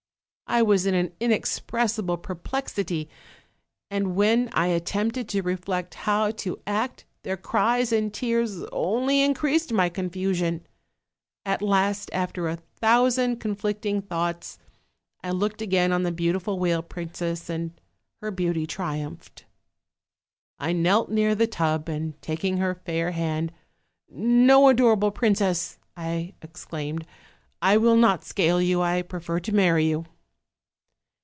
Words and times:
"I 0.53 0.63
was 0.63 0.85
in 0.85 0.93
an 0.93 1.13
inexpressible 1.21 2.17
perplexity; 2.17 3.07
and 3.89 4.17
when 4.17 4.49
I 4.51 4.71
at 4.71 4.85
tempted 4.85 5.29
to 5.29 5.41
reflect 5.41 5.93
how 5.93 6.31
to 6.31 6.59
act 6.67 7.05
their 7.23 7.37
cries 7.37 7.93
and 7.93 8.13
tears 8.13 8.61
only 8.73 9.21
increased 9.21 9.71
my 9.71 9.87
confusion. 9.87 10.67
At 11.45 11.61
last, 11.61 12.09
after 12.11 12.49
a 12.49 12.57
thousand 12.57 13.39
con 13.39 13.55
flicting 13.55 14.03
thoughts, 14.05 14.59
I 15.23 15.31
looked 15.31 15.61
again 15.61 15.93
on 15.93 16.03
the 16.03 16.11
beautiful 16.11 16.59
whale 16.59 16.83
princess, 16.83 17.49
and 17.49 17.71
her 18.19 18.29
beauty 18.29 18.67
triumphed. 18.67 19.45
I 20.59 20.73
knelt 20.73 21.09
near 21.09 21.33
the 21.33 21.47
tub, 21.47 21.87
and 21.87 22.21
taking 22.21 22.57
her 22.57 22.75
fair 22.75 23.11
hand: 23.11 23.53
'No, 24.09 24.67
adorable 24.67 25.11
princess,' 25.11 25.79
I 25.95 26.33
exclaimed, 26.41 27.05
'I 27.61 27.77
will 27.77 27.95
not 27.95 28.25
scale 28.25 28.61
you; 28.61 28.81
I 28.81 29.01
prefer 29.01 29.39
to 29.39 29.55
marry 29.55 29.85
you.' 29.85 30.07